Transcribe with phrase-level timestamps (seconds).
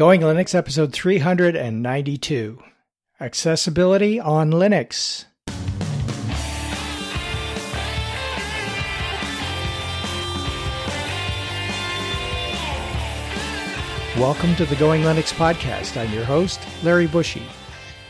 [0.00, 2.62] Going Linux episode 392
[3.20, 5.26] Accessibility on Linux.
[14.16, 16.00] Welcome to the Going Linux podcast.
[16.00, 17.42] I'm your host, Larry Bushy.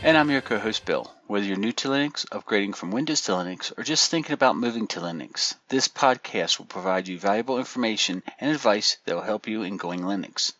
[0.01, 1.13] And I'm your co host, Bill.
[1.27, 4.87] Whether you're new to Linux, upgrading from Windows to Linux, or just thinking about moving
[4.87, 9.63] to Linux, this podcast will provide you valuable information and advice that will help you
[9.63, 10.53] in going Linux.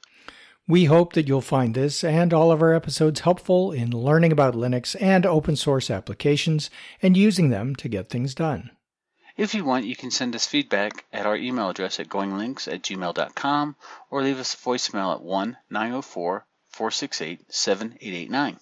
[0.67, 4.53] We hope that you'll find this and all of our episodes helpful in learning about
[4.53, 6.69] Linux and open source applications
[7.01, 8.71] and using them to get things done.
[9.37, 12.83] If you want, you can send us feedback at our email address at goinglinux at
[12.83, 13.75] gmail.com
[14.09, 18.59] or leave us a voicemail at 1 904 468 7889.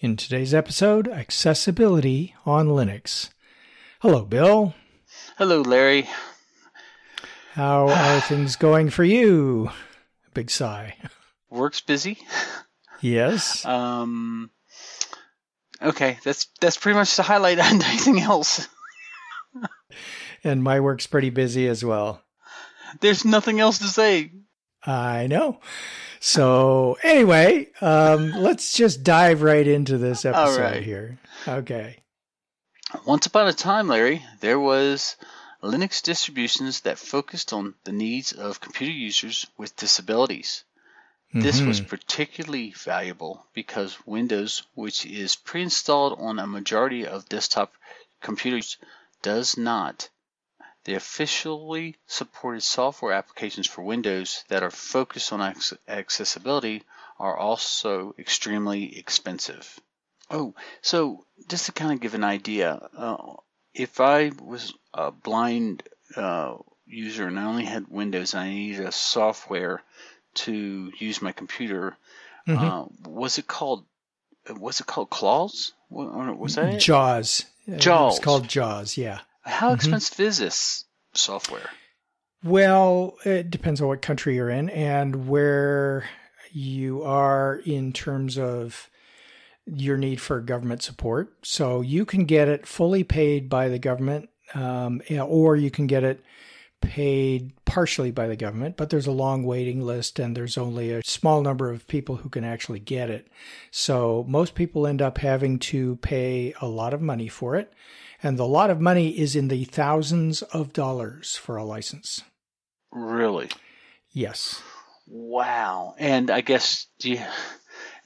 [0.00, 3.30] In today's episode, accessibility on Linux.
[4.00, 4.74] Hello, Bill.
[5.36, 6.08] Hello, Larry.
[7.52, 9.70] How are things going for you?
[10.34, 10.96] Big sigh.
[11.50, 12.18] Work's busy.
[13.00, 13.64] Yes.
[13.66, 14.50] Um.
[15.82, 18.68] Okay, that's that's pretty much the highlight on anything else.
[20.44, 22.22] and my work's pretty busy as well.
[23.00, 24.30] There's nothing else to say.
[24.86, 25.58] I know.
[26.20, 30.82] So anyway, um, let's just dive right into this episode right.
[30.82, 31.18] here.
[31.48, 32.02] Okay.
[33.04, 35.16] Once upon a time, Larry, there was
[35.62, 40.64] Linux distributions that focused on the needs of computer users with disabilities.
[41.32, 41.88] This was Mhm.
[41.88, 47.72] particularly valuable because Windows, which is pre-installed on a majority of desktop
[48.20, 48.76] computers,
[49.22, 50.08] does not.
[50.84, 56.82] The officially supported software applications for Windows that are focused on ac- accessibility
[57.18, 59.78] are also extremely expensive.
[60.28, 63.36] Oh, so just to kind of give an idea, uh,
[63.74, 65.82] if I was a blind
[66.16, 66.56] uh,
[66.86, 69.82] user and I only had Windows and I needed a software
[70.34, 71.96] to use my computer,
[72.46, 72.62] Mhm.
[72.62, 73.84] uh, was it called?
[74.48, 75.72] Was it called Claws?
[75.90, 76.80] Or Was that it?
[76.80, 77.44] Jaws.
[77.76, 78.18] Jaws.
[78.18, 79.20] called Jaws, yeah.
[79.42, 79.74] How Mhm.
[79.76, 80.84] expensive is this
[81.14, 81.70] software?
[82.42, 86.08] Well, it depends on what country you're in and where
[86.50, 88.90] you are in terms of
[89.66, 91.34] your need for government support.
[91.42, 96.04] So you can get it fully paid by the government, um, or you can get
[96.04, 96.24] it
[96.82, 101.02] paid partially by the government, but there's a long waiting list and there's only a
[101.04, 103.28] small number of people who can actually get it.
[103.70, 107.72] So most people end up having to pay a lot of money for it.
[108.22, 112.22] And the lot of money is in the thousands of dollars for a license.
[112.92, 113.48] Really?
[114.10, 114.60] Yes.
[115.06, 115.94] Wow.
[115.98, 117.20] And I guess do you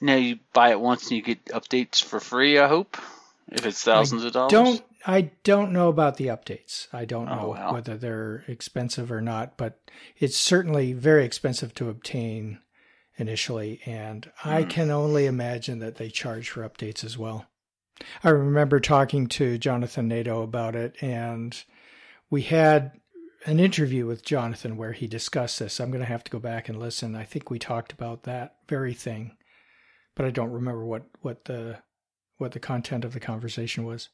[0.00, 2.96] now you buy it once and you get updates for free, I hope?
[3.50, 4.52] If it's thousands of dollars?
[4.52, 6.88] Don't I don't know about the updates.
[6.92, 7.72] I don't Oh, know wow.
[7.72, 9.78] whether they're expensive or not, but
[10.18, 12.58] it's certainly very expensive to obtain
[13.16, 14.68] initially, and I Hmm.
[14.68, 17.46] can only imagine that they charge for updates as well.
[18.24, 21.56] I remember talking to Jonathan Nadeau about it, and
[22.28, 23.00] we had
[23.46, 25.78] an interview with Jonathan where he discussed this.
[25.80, 27.14] I'm going to have to go back and listen.
[27.14, 29.36] I think we talked about that very thing,
[30.16, 31.78] but I don't remember what what the
[32.38, 34.09] what the content of the conversation was.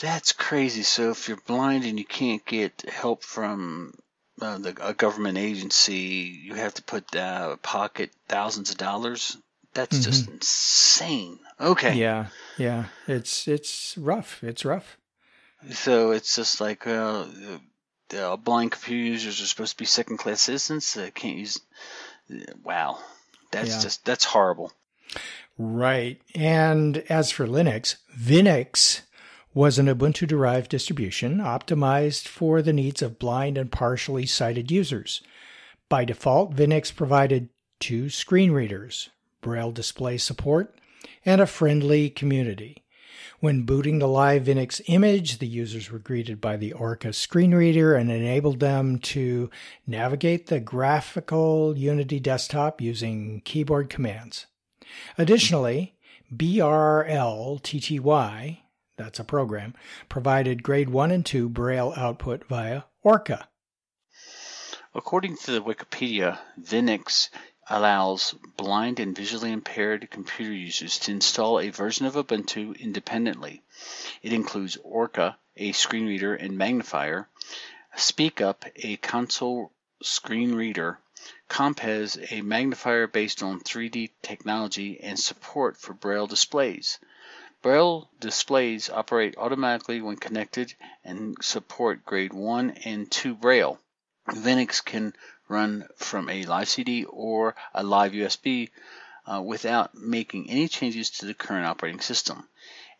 [0.00, 0.82] That's crazy.
[0.82, 3.94] So if you're blind and you can't get help from
[4.40, 5.96] uh, the, a government agency,
[6.44, 9.36] you have to put uh, pocket thousands of dollars.
[9.74, 11.38] That's just insane.
[11.60, 11.90] Okay.
[11.90, 11.98] Mm-hmm.
[11.98, 12.26] Yeah,
[12.56, 12.84] yeah.
[13.06, 14.42] It's it's rough.
[14.44, 14.96] It's rough.
[15.72, 17.26] So it's just like uh,
[18.16, 20.94] uh, blind computer users are supposed to be second class citizens.
[20.94, 21.60] They can't use.
[22.62, 22.98] Wow,
[23.50, 23.82] that's Yeah.
[23.82, 24.72] just that's horrible.
[25.58, 26.20] Right.
[26.36, 29.02] And as for Linux, Vinux
[29.52, 35.20] was an Ubuntu derived distribution optimized for the needs of blind and partially sighted users.
[35.88, 37.48] By default, Vinux provided
[37.80, 39.10] two screen readers,
[39.40, 40.78] Braille display support,
[41.24, 42.84] and a friendly community.
[43.40, 47.94] When booting the live Linux image, the users were greeted by the Orca screen reader
[47.94, 49.50] and enabled them to
[49.86, 54.46] navigate the graphical Unity desktop using keyboard commands.
[55.16, 55.94] Additionally,
[56.34, 57.08] BRLTTY,
[58.96, 59.74] that's a program,
[60.08, 63.48] provided grade 1 and 2 Braille output via Orca.
[64.94, 67.28] According to the Wikipedia, Vinux
[67.70, 73.62] allows blind and visually impaired computer users to install a version of Ubuntu independently.
[74.22, 77.28] It includes Orca, a screen reader and magnifier,
[77.96, 80.98] SpeakUp, a console screen reader,
[81.48, 86.98] Compiz, a magnifier based on 3D technology, and support for Braille displays.
[87.62, 93.80] Braille displays operate automatically when connected and support grade 1 and 2 Braille.
[94.28, 95.14] Vinux can
[95.48, 98.70] run from a live CD or a live USB
[99.26, 102.48] uh, without making any changes to the current operating system.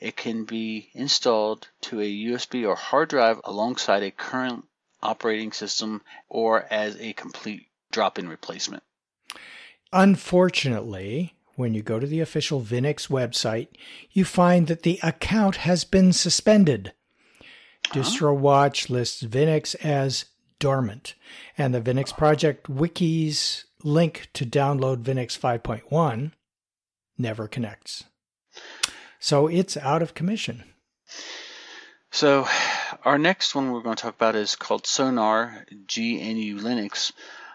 [0.01, 4.67] It can be installed to a USB or hard drive alongside a current
[5.03, 8.83] operating system or as a complete drop in replacement.
[9.93, 13.69] Unfortunately, when you go to the official Vinux website,
[14.11, 16.93] you find that the account has been suspended.
[17.91, 18.01] Uh-huh.
[18.01, 20.27] DistroWatch lists Vinux as
[20.59, 21.15] dormant,
[21.57, 26.33] and the Vinux Project Wiki's link to download Vinux 5.1
[27.17, 28.05] never connects.
[29.19, 30.65] So it's out of commission.
[32.11, 32.49] So,
[33.05, 37.13] our next one we're going to talk about is called Sonar GNU Linux,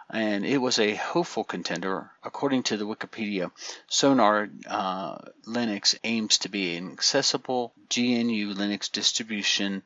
[0.09, 2.11] and it was a hopeful contender.
[2.23, 3.51] According to the Wikipedia,
[3.88, 5.17] Sonar uh,
[5.47, 9.81] Linux aims to be an accessible GNU Linux distribution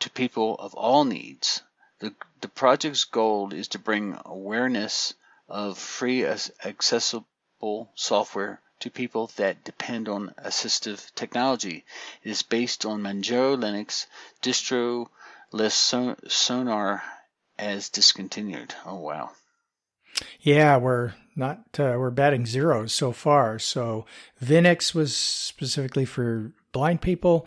[0.00, 1.62] to people of all needs.
[2.00, 5.14] The, the project's goal is to bring awareness
[5.48, 11.84] of free accessible software to people that depend on assistive technology.
[12.22, 14.06] It is based on Manjaro Linux.
[14.42, 15.08] Distro
[15.52, 15.94] lists
[16.28, 17.02] Sonar
[17.58, 18.74] as discontinued.
[18.86, 19.32] Oh wow.
[20.40, 23.58] Yeah, we're not uh, we're batting zeros so far.
[23.58, 24.04] So
[24.42, 27.46] Vinux was specifically for blind people.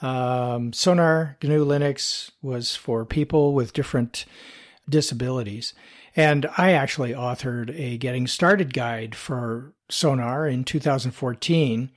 [0.00, 4.24] Um, Sonar GNU Linux was for people with different
[4.88, 5.74] disabilities.
[6.14, 11.90] And I actually authored a getting started guide for Sonar in 2014.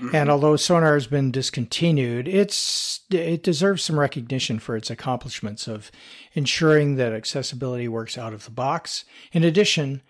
[0.00, 0.16] Mm-hmm.
[0.16, 5.90] And although Sonar has been discontinued, it's it deserves some recognition for its accomplishments of
[6.32, 9.04] ensuring that accessibility works out of the box.
[9.32, 10.02] In addition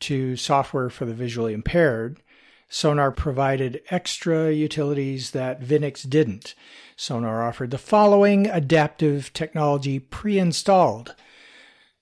[0.00, 2.20] to software for the visually impaired,
[2.68, 6.54] Sonar provided extra utilities that Vinux didn't.
[6.96, 11.14] Sonar offered the following adaptive technology pre-installed: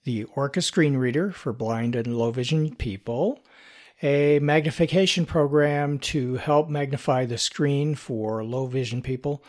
[0.05, 3.41] the Orca screen reader for blind and low vision people,
[4.03, 9.45] a magnification program to help magnify the screen for low vision people,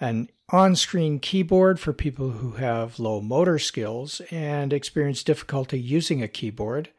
[0.00, 6.22] an on screen keyboard for people who have low motor skills and experience difficulty using
[6.22, 6.90] a keyboard.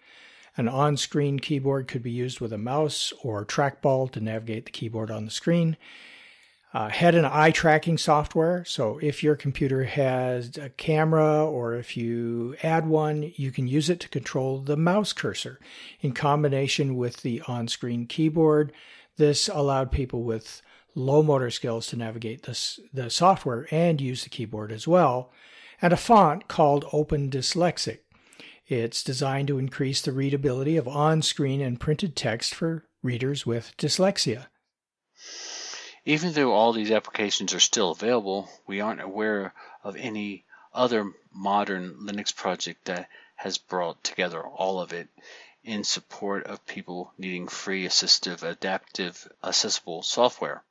[0.57, 4.71] An on screen keyboard could be used with a mouse or trackball to navigate the
[4.71, 5.75] keyboard on the screen
[6.75, 8.65] uh, head and eye tracking software.
[8.65, 13.89] So if your computer has a camera or if you add one, you can use
[13.89, 15.57] it to control the mouse cursor
[16.01, 18.73] in combination with the on screen keyboard.
[19.15, 20.61] This allowed people with
[20.95, 25.31] low motor skills to navigate this, the software and use the keyboard as well.
[25.81, 27.99] And a font called Open Dyslexic.
[28.67, 33.71] It's designed to increase the readability of on screen and printed text for readers with
[33.77, 34.47] dyslexia.
[36.07, 41.95] Even though all these applications are still available, we aren't aware of any other modern
[41.95, 45.09] Linux project that has brought together all of it
[45.63, 50.63] in support of people needing free, assistive, adaptive, accessible software.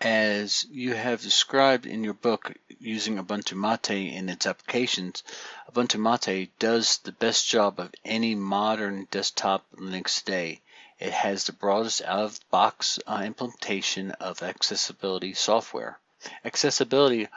[0.00, 5.24] As you have described in your book using Ubuntu Mate in its applications,
[5.68, 10.60] Ubuntu Mate does the best job of any modern desktop Linux today
[10.98, 15.98] it has the broadest out-of-box uh, implementation of accessibility software.
[16.44, 17.28] Accessibility,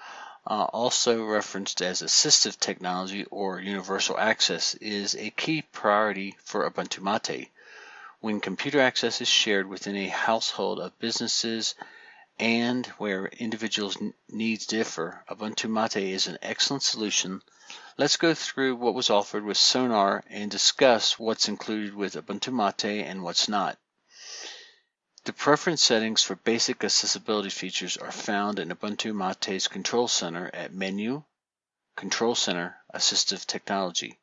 [0.45, 7.01] uh, also referenced as assistive technology or universal access, is a key priority for Ubuntu
[7.01, 7.51] Mate.
[8.19, 11.75] When computer access is shared within a household of businesses
[12.39, 13.97] and where individuals'
[14.29, 17.41] needs differ, Ubuntu Mate is an excellent solution
[17.99, 23.03] Let's go through what was offered with Sonar and discuss what's included with Ubuntu Mate
[23.03, 23.79] and what's not.
[25.23, 30.71] The preference settings for basic accessibility features are found in Ubuntu Mate's Control Center at
[30.71, 31.23] Menu,
[31.95, 34.19] Control Center, Assistive Technology.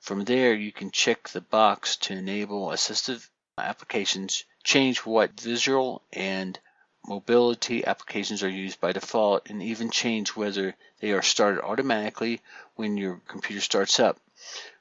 [0.00, 6.58] From there, you can check the box to enable assistive applications, change what visual and
[7.06, 12.40] mobility applications are used by default, and even change whether they are started automatically
[12.76, 14.18] when your computer starts up.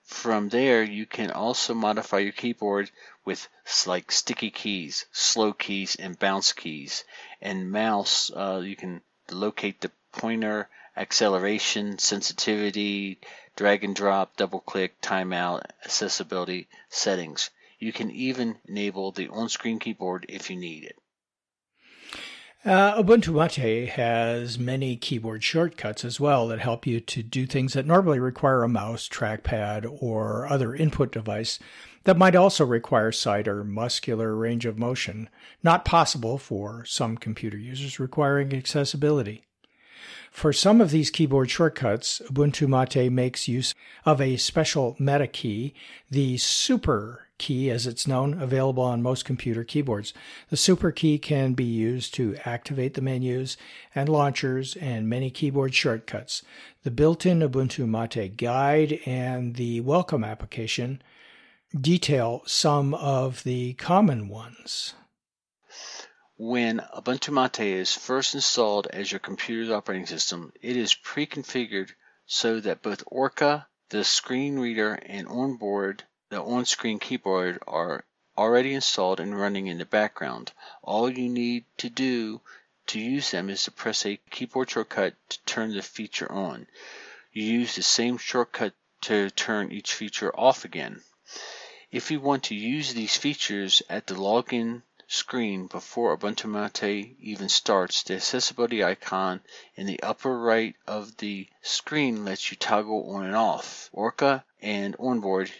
[0.04, 2.92] From there, you can also modify your keyboard
[3.26, 3.48] with
[3.86, 7.04] like sticky keys, slow keys, and bounce keys.
[7.42, 9.02] And mouse, uh, you can
[9.32, 13.20] locate the pointer, acceleration, sensitivity,
[13.56, 17.50] drag and drop, double click, timeout, accessibility settings.
[17.80, 20.98] You can even enable the on-screen keyboard if you need it.
[22.66, 27.74] Uh, Ubuntu Mate has many keyboard shortcuts as well that help you to do things
[27.74, 31.60] that normally require a mouse, trackpad, or other input device
[32.06, 35.30] that might also require sight or muscular range of motion,
[35.62, 39.44] not possible for some computer users requiring accessibility.
[40.34, 45.76] For some of these keyboard shortcuts, Ubuntu Mate makes use of a special meta key,
[46.10, 50.12] the super key as it's known, available on most computer keyboards.
[50.50, 53.58] The super key can be used to activate the menus
[53.94, 56.42] and launchers and many keyboard shortcuts.
[56.82, 61.02] The built-in Ubuntu Mate guide and the welcome application
[61.80, 64.96] detail some of the common ones.
[66.38, 71.92] When Ubuntu Mate is first installed as your computer's operating system, it is pre-configured
[72.26, 78.04] so that both Orca, the screen reader, and onboard, the on-screen keyboard are
[78.36, 80.52] already installed and running in the background.
[80.82, 82.42] All you need to do
[82.88, 86.66] to use them is to press a keyboard shortcut to turn the feature on.
[87.32, 91.04] You use the same shortcut to turn each feature off again.
[91.92, 94.82] If you want to use these features at the login
[95.14, 99.42] screen before Ubuntu Mate even starts, the accessibility icon
[99.76, 103.90] in the upper right of the screen lets you toggle on and off.
[103.94, 105.52] Orca and Onboard,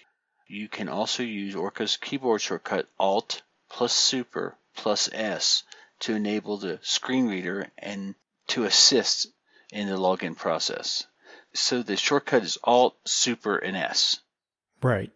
[0.48, 5.64] you can also use Orca's keyboard shortcut Alt plus Super plus S
[6.00, 8.16] to enable the screen reader and
[8.48, 9.28] to assist
[9.72, 11.06] in the login process.
[11.54, 14.20] So the shortcut is Alt, Super, and S.
[14.82, 15.12] Right.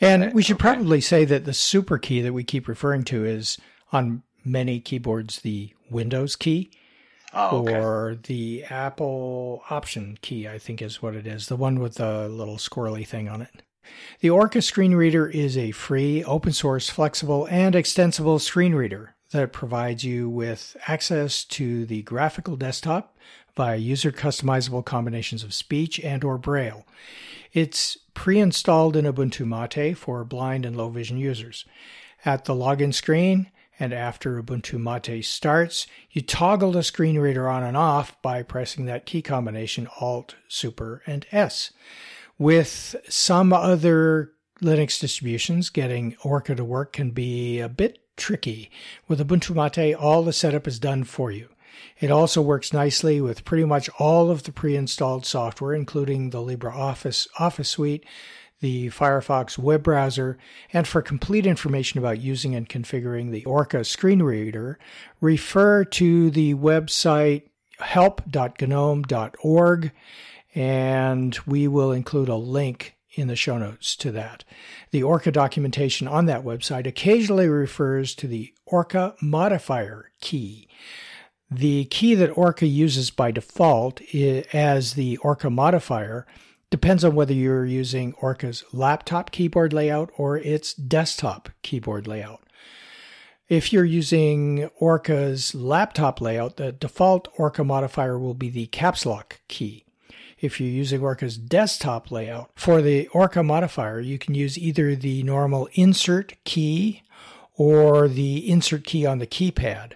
[0.00, 0.74] And we should okay.
[0.74, 3.58] probably say that the super key that we keep referring to is
[3.92, 6.70] on many keyboards the Windows key.
[7.34, 7.78] Oh, okay.
[7.78, 12.28] Or the Apple Option key, I think is what it is, the one with the
[12.28, 13.62] little squirrely thing on it.
[14.20, 19.52] The Orca screen reader is a free, open source, flexible, and extensible screen reader that
[19.52, 23.16] provides you with access to the graphical desktop
[23.56, 26.86] via user customizable combinations of speech and or braille.
[27.52, 31.64] It's pre-installed in Ubuntu Mate for blind and low vision users.
[32.24, 37.62] At the login screen and after Ubuntu Mate starts, you toggle the screen reader on
[37.62, 41.70] and off by pressing that key combination Alt, Super, and S.
[42.38, 48.70] With some other Linux distributions, getting Orca to work can be a bit tricky.
[49.06, 51.48] With Ubuntu Mate, all the setup is done for you.
[52.00, 57.28] It also works nicely with pretty much all of the pre-installed software, including the LibreOffice
[57.38, 58.04] Office Suite,
[58.60, 60.38] the Firefox web browser,
[60.72, 64.78] and for complete information about using and configuring the Orca screen reader,
[65.20, 67.42] refer to the website
[67.78, 69.92] help.gnome.org,
[70.54, 74.44] and we will include a link in the show notes to that.
[74.90, 80.68] The Orca documentation on that website occasionally refers to the Orca modifier key.
[81.50, 84.02] The key that Orca uses by default
[84.52, 86.26] as the Orca modifier
[86.70, 92.42] depends on whether you're using Orca's laptop keyboard layout or its desktop keyboard layout.
[93.48, 99.40] If you're using Orca's laptop layout, the default Orca modifier will be the caps lock
[99.48, 99.86] key.
[100.38, 105.22] If you're using Orca's desktop layout, for the Orca modifier, you can use either the
[105.22, 107.02] normal insert key
[107.56, 109.94] or the insert key on the keypad.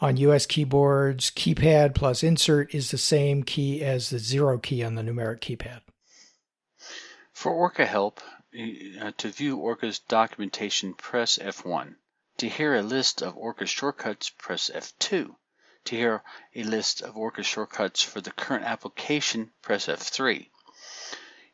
[0.00, 4.96] On US keyboards, keypad plus insert is the same key as the zero key on
[4.96, 5.80] the numeric keypad.
[7.32, 8.20] For Orca help,
[8.54, 11.96] uh, to view Orca's documentation, press F1.
[12.36, 15.34] To hear a list of Orca shortcuts, press F2.
[15.84, 16.22] To hear
[16.54, 20.50] a list of Orca shortcuts for the current application, press F3.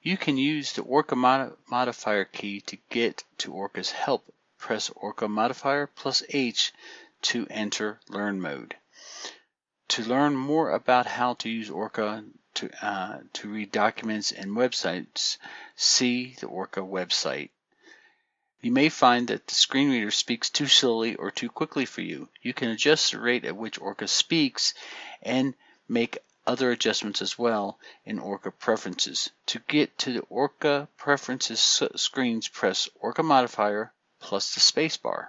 [0.02, 4.34] You can use the Orca mod modifier key to get to Orca's help.
[4.58, 6.72] Press Orca modifier plus H
[7.22, 8.76] to enter Learn mode.
[9.88, 12.24] To learn more about how to use Orca
[12.58, 15.38] to, uh, to read documents and websites,
[15.76, 17.50] see the Orca website.
[18.60, 22.28] You may find that the screen reader speaks too slowly or too quickly for you.
[22.42, 24.74] You can adjust the rate at which Orca speaks
[25.22, 25.54] and
[25.88, 29.30] make other adjustments as well in Orca Preferences.
[29.46, 31.60] To get to the Orca Preferences
[31.94, 35.28] screens, press Orca modifier plus the spacebar.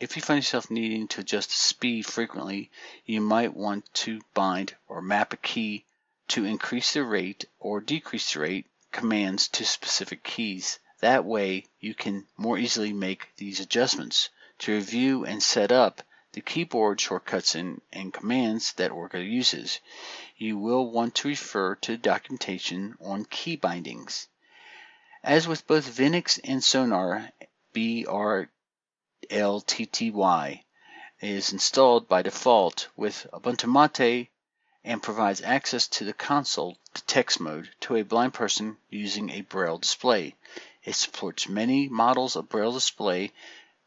[0.00, 2.70] If you find yourself needing to adjust the speed frequently,
[3.06, 5.86] you might want to bind or map a key
[6.28, 10.78] to increase the rate or decrease the rate commands to specific keys.
[11.00, 14.28] That way you can more easily make these adjustments.
[14.60, 19.80] To review and set up the keyboard shortcuts and, and commands that Orca uses,
[20.36, 24.28] you will want to refer to documentation on key bindings.
[25.22, 27.30] As with both Vinux and Sonar,
[27.74, 28.48] BRLTTY
[31.20, 34.28] is installed by default with Ubuntu Mate
[34.84, 39.42] and provides access to the console to text mode to a blind person using a
[39.42, 40.34] Braille display.
[40.84, 43.32] It supports many models of Braille display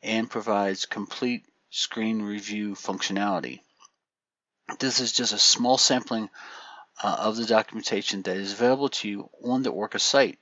[0.03, 3.61] and provides complete screen review functionality.
[4.79, 6.29] This is just a small sampling
[7.01, 10.39] uh, of the documentation that is available to you on the Orca site.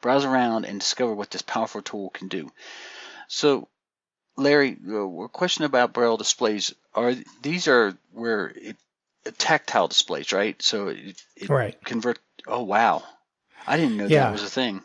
[0.00, 2.50] Browse around and discover what this powerful tool can do.
[3.28, 3.68] So,
[4.36, 6.74] Larry, uh, a question about Braille displays.
[6.94, 8.76] Are these are where it,
[9.32, 10.60] tactile displays, right?
[10.62, 11.82] So it, it right.
[11.84, 12.18] convert.
[12.46, 13.02] Oh wow,
[13.66, 14.24] I didn't know yeah.
[14.24, 14.82] that was a thing.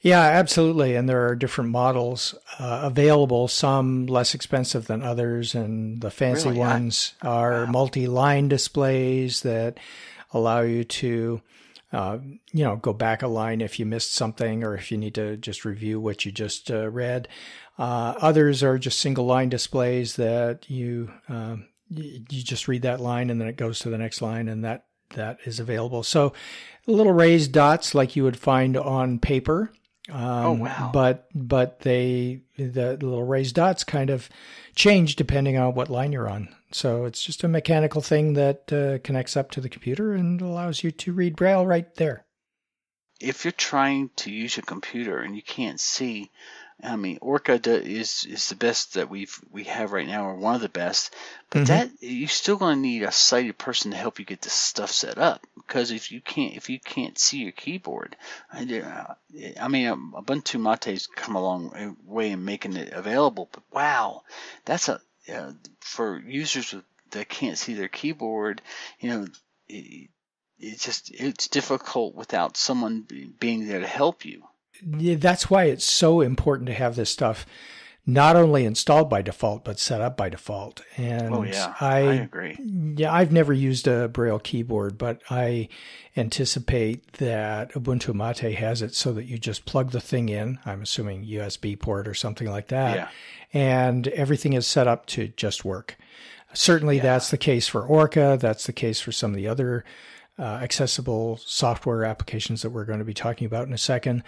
[0.00, 0.94] Yeah, absolutely.
[0.94, 5.54] And there are different models uh, available, some less expensive than others.
[5.54, 6.60] And the fancy really?
[6.60, 7.70] ones I, are wow.
[7.70, 9.78] multi line displays that
[10.32, 11.42] allow you to.
[11.92, 12.18] Uh,
[12.52, 15.36] you know, go back a line if you missed something or if you need to
[15.36, 17.28] just review what you just uh, read.
[17.78, 23.30] Uh, others are just single line displays that you, um, you just read that line
[23.30, 26.02] and then it goes to the next line and that that is available.
[26.02, 26.32] So
[26.86, 29.72] little raised dots like you would find on paper.
[30.10, 30.90] Um, oh wow!
[30.92, 34.28] But but they the little raised dots kind of
[34.74, 36.54] change depending on what line you're on.
[36.72, 40.82] So it's just a mechanical thing that uh, connects up to the computer and allows
[40.82, 42.26] you to read Braille right there.
[43.20, 46.30] If you're trying to use your computer and you can't see
[46.82, 50.54] I mean, Orca is is the best that we've we have right now, or one
[50.54, 51.14] of the best.
[51.50, 51.66] But mm-hmm.
[51.66, 54.90] that you're still going to need a sighted person to help you get this stuff
[54.90, 55.46] set up.
[55.54, 58.16] Because if you can't if you can't see your keyboard,
[58.52, 59.14] I,
[59.60, 63.48] I mean, Ubuntu Mate's come a long way in making it available.
[63.52, 64.22] But wow,
[64.64, 65.00] that's a
[65.32, 66.74] uh, for users
[67.12, 68.60] that can't see their keyboard.
[68.98, 69.26] You know,
[69.68, 70.10] it,
[70.58, 73.06] it's just it's difficult without someone
[73.38, 74.44] being there to help you
[74.82, 77.46] that's why it's so important to have this stuff
[78.06, 80.82] not only installed by default but set up by default.
[80.96, 81.74] And oh, yeah.
[81.80, 82.56] I, I agree.
[82.96, 85.68] Yeah, I've never used a Braille keyboard, but I
[86.16, 90.58] anticipate that Ubuntu Mate has it so that you just plug the thing in.
[90.66, 93.08] I'm assuming USB port or something like that, yeah.
[93.52, 95.96] and everything is set up to just work.
[96.52, 97.02] Certainly, yeah.
[97.02, 98.38] that's the case for Orca.
[98.40, 99.84] That's the case for some of the other
[100.38, 104.22] uh, accessible software applications that we're going to be talking about in a second.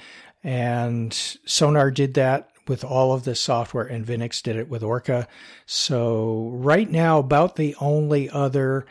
[0.46, 1.12] And
[1.44, 5.26] Sonar did that with all of this software, and Vinux did it with Orca.
[5.66, 8.86] So, right now, about the only other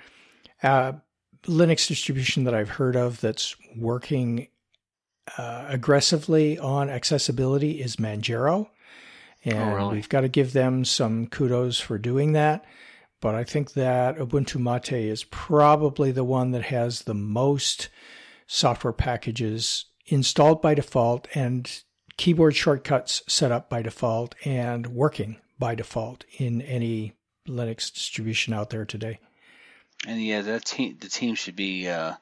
[0.61, 0.93] uh,
[1.45, 4.49] Linux distribution that I've heard of that's working
[5.37, 8.67] uh, aggressively on accessibility is Manjaro.
[9.45, 9.93] And oh, really?
[9.93, 12.65] we've got to give them some kudos for doing that.
[13.21, 17.87] But I think that Ubuntu Mate is probably the one that has the most
[18.45, 21.83] software packages installed by default and
[22.17, 27.13] keyboard shortcuts set up by default and working by default in any
[27.47, 29.19] Linux distribution out there today.
[30.07, 32.13] And yeah, that team, the team should be uh,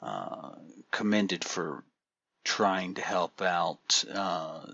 [0.00, 0.50] uh,
[0.90, 1.84] commended for
[2.44, 4.66] trying to help out uh,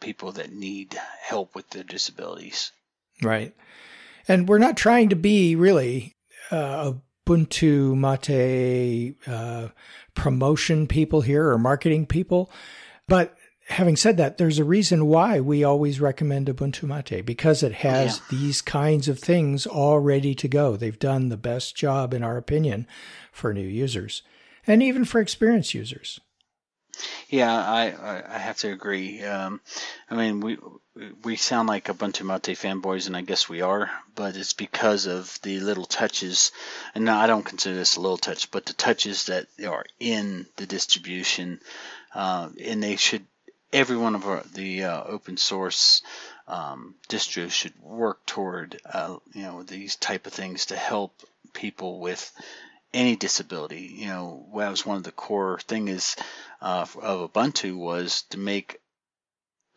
[0.00, 2.72] people that need help with their disabilities.
[3.22, 3.54] Right.
[4.28, 6.16] And we're not trying to be really
[6.50, 6.92] uh,
[7.26, 9.68] Ubuntu Mate uh,
[10.14, 12.50] promotion people here or marketing people.
[13.08, 13.36] But
[13.68, 18.18] having said that, there's a reason why we always recommend Ubuntu Mate because it has
[18.18, 18.38] yeah.
[18.38, 20.76] these kinds of things all ready to go.
[20.76, 22.86] They've done the best job, in our opinion,
[23.32, 24.22] for new users
[24.66, 26.20] and even for experienced users.
[27.28, 29.22] Yeah, I I have to agree.
[29.22, 29.60] Um,
[30.08, 30.58] I mean, we
[31.24, 35.06] we sound like a Ubuntu Mate fanboys, and I guess we are, but it's because
[35.06, 36.52] of the little touches.
[36.94, 40.66] And I don't consider this a little touch, but the touches that are in the
[40.66, 41.60] distribution,
[42.14, 43.26] uh, and they should.
[43.72, 46.02] Every one of our, the uh, open source
[46.46, 51.12] um, distros should work toward, uh, you know, these type of things to help
[51.52, 52.32] people with
[52.92, 53.92] any disability.
[53.96, 56.14] You know, that was one of the core thing is
[56.62, 58.80] uh, of Ubuntu was to make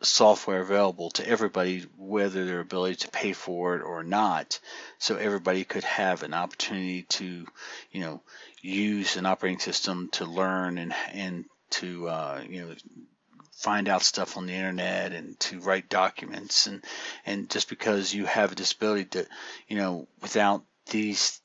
[0.00, 4.60] software available to everybody, whether their ability to pay for it or not,
[4.98, 7.46] so everybody could have an opportunity to,
[7.90, 8.22] you know,
[8.62, 12.74] use an operating system to learn and and to uh, you know
[13.52, 16.66] find out stuff on the internet and to write documents.
[16.66, 16.84] And
[17.26, 19.26] and just because you have a disability that
[19.66, 21.40] you know without these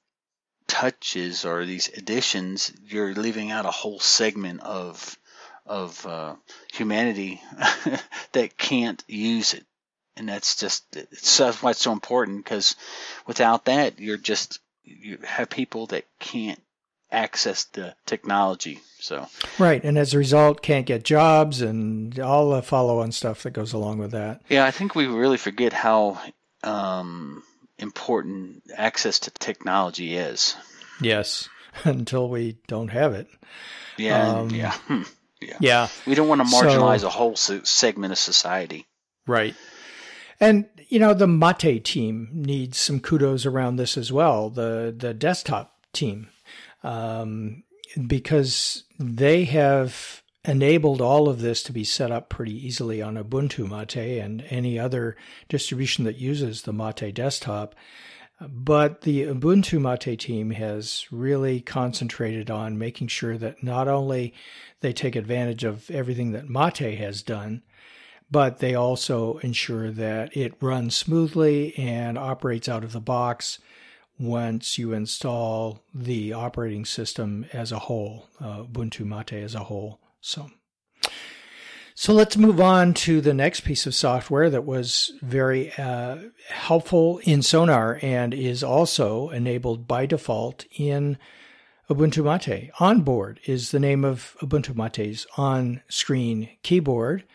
[0.67, 5.17] touches or these additions you're leaving out a whole segment of
[5.65, 6.35] of uh,
[6.73, 7.41] humanity
[8.33, 9.65] that can't use it,
[10.15, 12.75] and that's just that's why it's so important because
[13.25, 16.61] without that, you're just you have people that can't
[17.11, 18.81] access the technology.
[18.99, 19.27] So
[19.59, 23.73] right, and as a result, can't get jobs and all the follow-on stuff that goes
[23.73, 24.41] along with that.
[24.49, 26.19] Yeah, I think we really forget how
[26.63, 27.43] um,
[27.77, 30.55] important access to technology is.
[31.01, 31.49] Yes,
[31.83, 33.27] until we don't have it.
[33.97, 34.75] Yeah, um, yeah.
[35.47, 35.57] Yeah.
[35.59, 35.87] Yeah.
[36.05, 38.85] We don't want to marginalize so, a whole segment of society.
[39.27, 39.55] Right.
[40.39, 44.49] And you know the Mate team needs some kudos around this as well.
[44.49, 46.29] The the desktop team,
[46.83, 47.63] um,
[48.07, 53.69] because they have enabled all of this to be set up pretty easily on Ubuntu
[53.69, 55.15] Mate and any other
[55.47, 57.75] distribution that uses the Mate desktop.
[58.41, 64.33] But the Ubuntu Mate team has really concentrated on making sure that not only
[64.81, 67.63] they take advantage of everything that Mate has done,
[68.29, 73.59] but they also ensure that it runs smoothly and operates out of the box
[74.19, 79.99] once you install the operating system as a whole, uh, Ubuntu Mate as a whole.
[80.21, 80.49] So,
[81.95, 86.17] so let's move on to the next piece of software that was very uh,
[86.49, 91.17] helpful in Sonar and is also enabled by default in
[91.89, 92.71] Ubuntu Mate.
[92.79, 97.25] Onboard is the name of Ubuntu Mate's on-screen keyboard.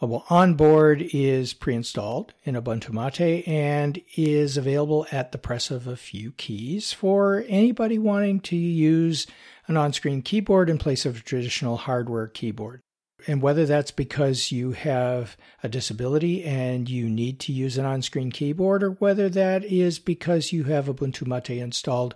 [0.00, 5.96] Well, Onboard is pre-installed in Ubuntu Mate and is available at the press of a
[5.96, 9.26] few keys for anybody wanting to use
[9.66, 12.80] an on screen keyboard in place of a traditional hardware keyboard.
[13.26, 18.02] And whether that's because you have a disability and you need to use an on
[18.02, 22.14] screen keyboard, or whether that is because you have Ubuntu Mate installed,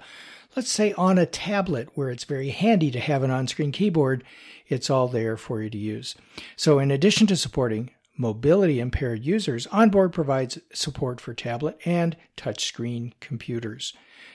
[0.55, 4.23] let's say on a tablet where it's very handy to have an on screen keyboard,
[4.69, 6.15] it's all there for you to use.
[6.57, 13.13] So, in addition to supporting mobility impaired users, Onboard provides support for tablet and touchscreen
[13.21, 13.93] computers.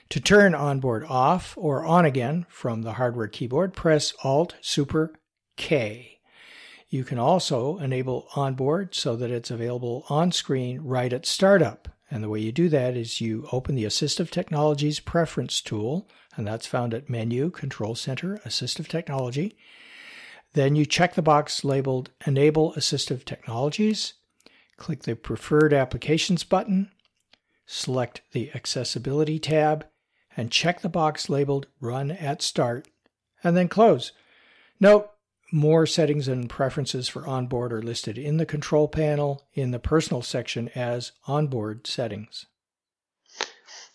[0.10, 5.14] To turn onboard off or on again from the hardware keyboard, press Alt Super
[5.58, 6.17] K.
[6.89, 11.89] You can also enable onboard so that it's available on screen right at startup.
[12.10, 16.47] And the way you do that is you open the Assistive Technologies Preference tool, and
[16.47, 19.58] that's found at Menu, Control Center, Assistive Technology.
[20.54, 24.13] Then you check the box labeled Enable Assistive Technologies,
[24.78, 26.89] click the Preferred Applications button,
[27.65, 29.86] select the Accessibility tab,
[30.38, 32.88] and check the box labeled Run at Start,
[33.43, 34.13] and then close.
[34.80, 35.10] Note,
[35.52, 40.22] more settings and preferences for onboard are listed in the control panel in the personal
[40.22, 42.46] section as onboard settings.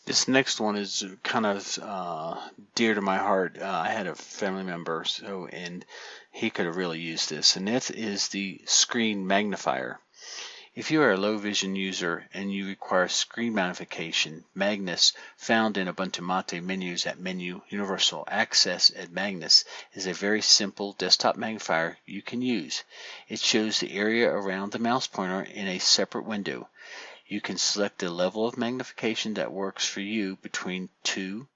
[0.04, 2.36] This next one is kind of uh,
[2.74, 3.56] dear to my heart.
[3.60, 5.84] Uh, I had a family member, so and
[6.32, 10.00] he could have really used this, and that is the screen magnifier.
[10.74, 15.86] If you are a low vision user and you require screen magnification, Magnus, found in
[15.86, 21.98] Ubuntu Mate menus at Menu Universal Access at Magnus, is a very simple desktop magnifier
[22.06, 22.84] you can use.
[23.28, 26.70] It shows the area around the mouse pointer in a separate window.
[27.26, 31.46] You can select the level of magnification that works for you between 2,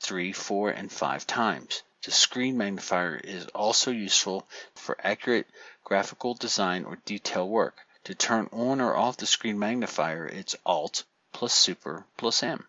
[0.00, 1.82] 3, 4, and 5 times.
[2.04, 5.48] The screen magnifier is also useful for accurate
[5.82, 7.85] graphical design or detail work.
[8.06, 12.64] To turn on or off the screen magnifier, it's Alt plus Super plus M.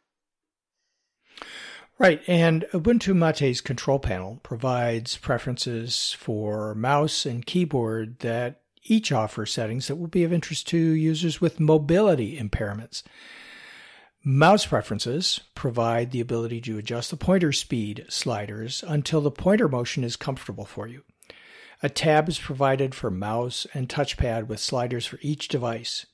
[2.00, 9.45] Right, and Ubuntu Mate's control panel provides preferences for mouse and keyboard that each offer
[9.45, 13.04] settings that will be of interest to users with mobility impairments.
[14.23, 20.04] Mouse preferences provide the ability to adjust the pointer speed sliders until the pointer motion
[20.04, 21.04] is comfortable for you.
[21.83, 26.07] A tab is provided for mouse and touchpad with sliders for each device.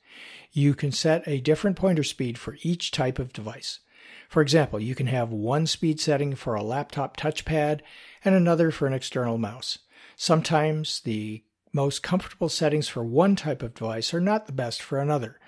[0.51, 3.79] You can set a different pointer speed for each type of device.
[4.27, 7.81] For example, you can have one speed setting for a laptop touchpad
[8.25, 9.79] and another for an external mouse.
[10.15, 14.99] Sometimes the most comfortable settings for one type of device are not the best for
[14.99, 15.39] another.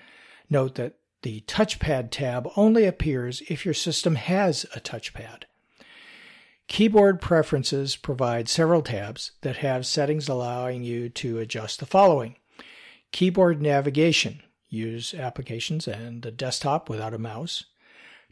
[0.50, 5.44] Note that the touchpad tab only appears if your system has a touchpad.
[6.68, 12.36] Keyboard preferences provide several tabs that have settings allowing you to adjust the following.
[13.12, 17.66] Keyboard navigation, use applications and the desktop without a mouse.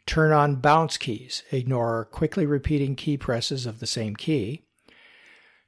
[0.06, 4.62] Turn on bounce keys, ignore quickly repeating key presses of the same key.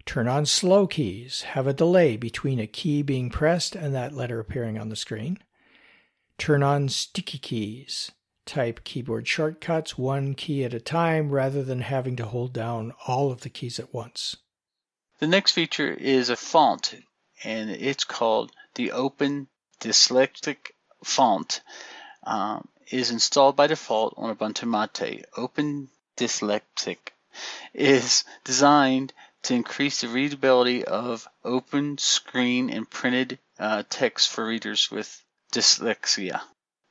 [0.04, 4.38] Turn on slow keys, have a delay between a key being pressed and that letter
[4.38, 5.38] appearing on the screen.
[6.38, 8.12] Turn on sticky keys,
[8.46, 13.30] type keyboard shortcuts one key at a time rather than having to hold down all
[13.30, 14.36] of the keys at once.
[15.18, 16.94] The next feature is a font,
[17.44, 19.48] and it's called the Open
[19.80, 20.72] Dyslexic
[21.04, 21.60] Font.
[22.22, 25.24] Um, is installed by default on Ubuntu Mate.
[25.36, 26.98] Open Dyslexic
[27.74, 34.90] is designed to increase the readability of open screen and printed uh, text for readers
[34.90, 36.40] with dyslexia.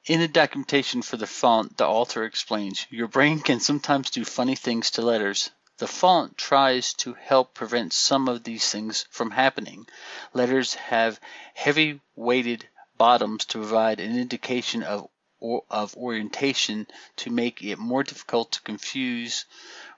[0.08, 4.54] In the documentation for the font, the author explains, Your brain can sometimes do funny
[4.54, 5.50] things to letters.
[5.78, 9.88] The font tries to help prevent some of these things from happening.
[10.32, 11.20] Letters have
[11.56, 18.04] heavy weighted bottoms to provide an indication of, or, of orientation to make it more
[18.04, 19.46] difficult to confuse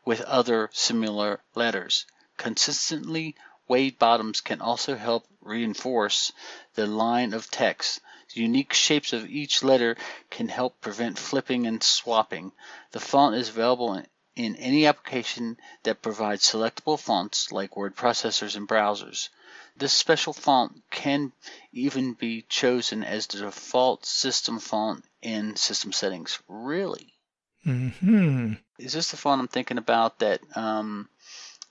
[0.06, 2.06] with other similar letters.
[2.38, 3.36] consistently
[3.67, 6.32] weighed bottoms can also help reinforce
[6.76, 8.00] the line of text.
[8.33, 9.95] The unique shapes of each letter
[10.29, 12.51] can help prevent flipping and swapping.
[12.91, 14.03] The font is available
[14.35, 19.29] in any application that provides selectable fonts like word processors and browsers.
[19.75, 21.31] This special font can
[21.71, 26.39] even be chosen as the default system font in system settings.
[26.47, 27.13] Really?
[27.63, 28.53] Hmm.
[28.77, 31.09] Is this the font I'm thinking about that um,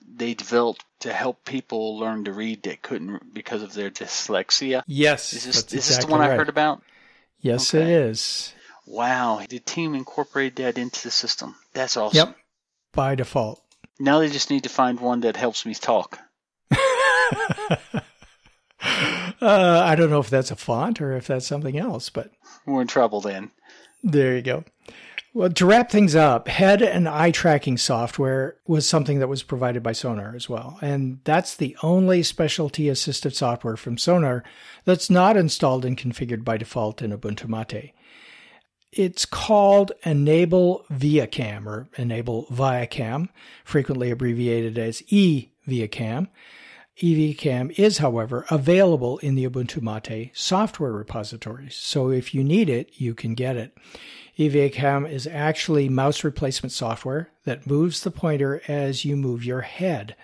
[0.07, 4.81] they developed to help people learn to read that couldn't because of their dyslexia?
[4.87, 5.33] Yes.
[5.33, 6.31] Is this, is exactly this the one right.
[6.31, 6.81] I heard about?
[7.39, 7.83] Yes, Okay.
[7.83, 8.53] it is.
[8.85, 11.55] Wow, the team incorporated that into the system.
[11.73, 12.29] That's awesome.
[12.29, 12.37] Yep.
[12.93, 13.61] By default.
[13.99, 16.19] Now they just need to find one that helps me talk.
[16.71, 17.89] uh,
[19.41, 22.31] I don't know if that's a font or if that's something else, but
[22.65, 23.51] We're in trouble then.
[24.03, 24.63] There you go.
[25.37, 29.83] Well, to wrap things up, head and eye tracking software was something that was provided
[29.83, 30.79] by Sonar as well.
[30.81, 34.43] And that's the only specialty assistive software from Sonar
[34.83, 37.93] that's not installed and configured by default in Ubuntu Mate.
[38.91, 43.29] It's called Enable Via Cam or Enable Via Cam,
[43.63, 46.29] frequently abbreviated as E Via Cam.
[46.99, 51.75] EVCam is, however, available in the Ubuntu Mate software repositories.
[51.75, 53.77] So if you need it, you can get it.
[54.37, 60.17] EVCam is actually mouse replacement software that moves the pointer as you move your head.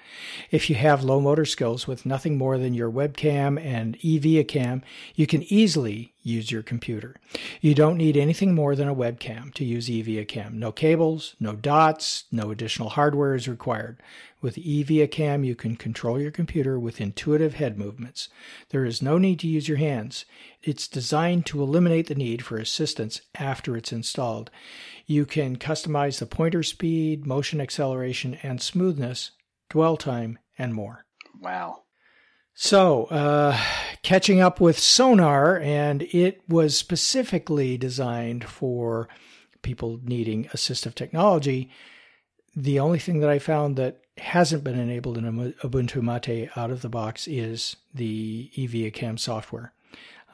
[0.52, 4.82] If you have low motor skills with nothing more than your webcam and EVCam,
[5.16, 7.16] you can easily use your computer.
[7.62, 10.54] You don't need anything more than a webcam to use EVCam.
[10.54, 14.02] No cables, no dots, no additional hardware is required.
[14.42, 18.28] With EVCam, you can control your computer with intuitive head movements.
[18.70, 20.26] There is no need to use your hands.
[20.62, 24.52] It's designed to eliminate the need for assistance after it's installed.
[25.06, 29.32] You can customize the pointer speed, motion acceleration, and smoothness,
[29.70, 31.06] dwell time, and more.
[31.40, 31.84] Wow.
[32.54, 33.58] So, uh,
[34.04, 39.08] catching up with Sonar, and it was specifically designed for
[39.64, 41.72] people needing assistive technology.
[42.56, 46.84] The only thing that I found that hasn't been enabled in Ubuntu Mate out of
[46.84, 49.74] the box is the EVCam software.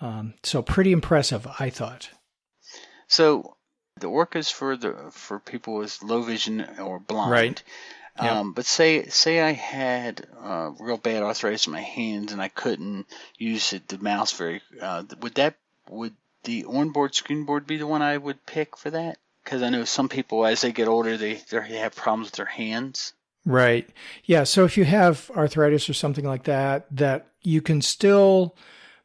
[0.02, 2.10] Um, so, pretty impressive, I thought.
[3.10, 3.58] So
[3.99, 7.31] the orcas for the for people with low vision or blind.
[7.31, 7.63] Right.
[8.21, 8.31] Yep.
[8.31, 12.49] Um, but say say I had uh, real bad arthritis in my hands and I
[12.49, 13.05] couldn't
[13.38, 14.62] use it, the mouse very.
[14.81, 15.55] Uh, would that
[15.89, 19.17] would the onboard screen board be the one I would pick for that?
[19.43, 22.45] Because I know some people as they get older they they have problems with their
[22.45, 23.13] hands.
[23.45, 23.89] Right.
[24.25, 24.43] Yeah.
[24.43, 28.55] So if you have arthritis or something like that, that you can still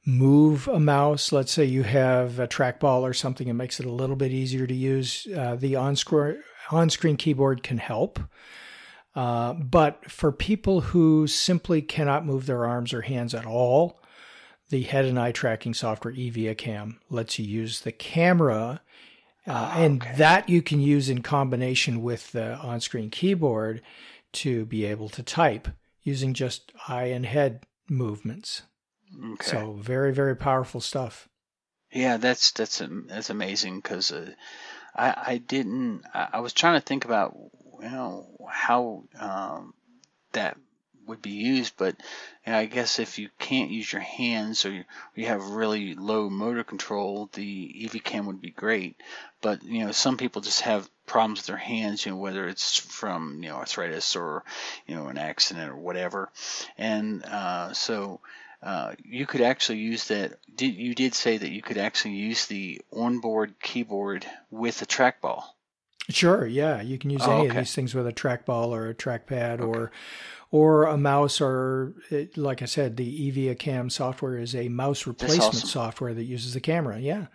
[0.06, 1.32] move a mouse.
[1.32, 4.66] Let's say you have a trackball or something, it makes it a little bit easier
[4.66, 5.26] to use.
[5.34, 8.18] Uh, the on-screen on-screen keyboard can help.
[9.14, 14.00] Uh, but for people who simply cannot move their arms or hands at all,
[14.70, 18.80] the head and eye tracking software EVIACam lets you use the camera,
[19.46, 23.82] uh, Oh, and that you can use in combination with the on-screen keyboard
[24.32, 25.68] to be able to type
[26.02, 28.62] using just eye and head movements.
[29.32, 29.50] Okay.
[29.50, 31.28] So very very powerful stuff.
[31.92, 34.32] Yeah, that's that's that's amazing because uh,
[34.94, 37.36] I I didn't I, I was trying to think about
[37.80, 39.74] you know how um,
[40.32, 40.56] that
[41.06, 41.96] would be used, but
[42.46, 45.94] you know, I guess if you can't use your hands or you, you have really
[45.94, 48.96] low motor control, the EV cam would be great.
[49.40, 52.78] But you know, some people just have problems with their hands, you know, whether it's
[52.78, 54.44] from you know arthritis or
[54.86, 56.30] you know an accident or whatever,
[56.78, 58.20] and uh, so.
[58.64, 60.38] Uh, you could actually use that.
[60.54, 65.42] Did, you did say that you could actually use the onboard keyboard with a trackball.
[66.08, 68.94] Sure, yeah, you can use Oh, any of these things with a trackball or a
[68.94, 69.92] trackpad or
[70.50, 75.54] or a mouse or it, like I said, the EVIACam software is a mouse replacement
[75.56, 75.68] awesome.
[75.68, 76.98] software that uses the camera.
[76.98, 77.26] Yeah,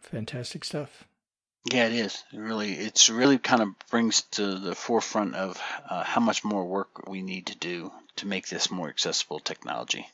[0.00, 1.04] fantastic stuff.
[1.72, 2.24] Yeah, it is.
[2.32, 6.64] It really, it's really kind of brings to the forefront of uh, how much more
[6.64, 10.06] work we need to do to make this more accessible technology.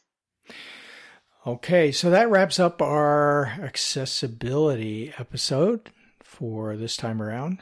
[1.46, 5.90] Okay, so that wraps up our accessibility episode
[6.20, 7.58] for this time around.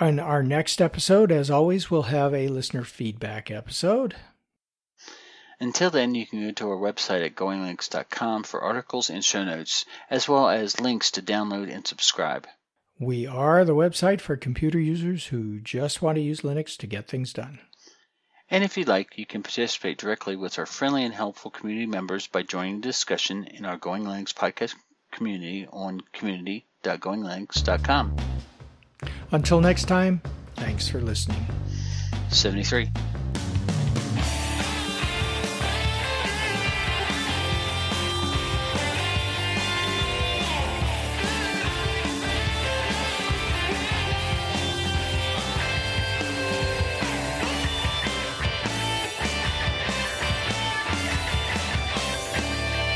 [0.00, 4.16] On our next episode, as always, we'll have a listener feedback episode.
[5.60, 9.84] Until then, you can go to our website at goinglinux.com for articles and show notes,
[10.08, 12.46] as well as links to download and subscribe.
[12.98, 17.08] We are the website for computer users who just want to use Linux to get
[17.08, 17.58] things done.
[18.50, 22.26] And if you'd like, you can participate directly with our friendly and helpful community members
[22.26, 24.74] by joining the discussion in our Going Linux podcast
[25.12, 28.16] community on community.goinglinux.com.
[29.30, 30.20] Until next time,
[30.56, 31.46] thanks for listening.
[32.30, 32.90] 73.